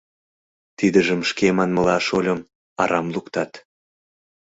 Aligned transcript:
Тидыжым, 0.77 1.21
шке 1.29 1.47
манмыла, 1.57 1.97
шольым, 2.07 2.39
арам 2.81 3.07
луктат. 3.13 3.51